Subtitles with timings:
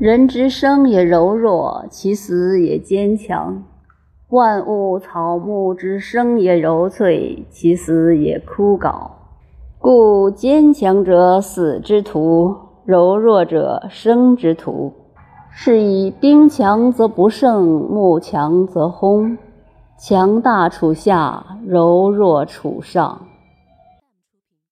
[0.00, 3.62] 人之生也柔弱其死也坚强。
[4.30, 9.10] 万物草木之生也柔脆其死也枯槁。
[9.78, 14.94] 故坚强者死之徒柔弱者生之徒。
[15.50, 19.36] 是以兵强则不胜木强则轰。
[19.98, 23.20] 强大处下柔弱处上。